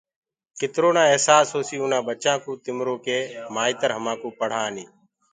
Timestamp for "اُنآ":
1.83-1.99